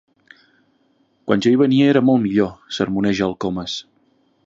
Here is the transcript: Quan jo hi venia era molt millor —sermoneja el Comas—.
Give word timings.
Quan 1.27 1.45
jo 1.47 1.53
hi 1.53 1.59
venia 1.63 1.91
era 1.91 2.03
molt 2.09 2.25
millor 2.25 2.51
—sermoneja 2.73 3.29
el 3.31 3.41
Comas—. 3.47 3.81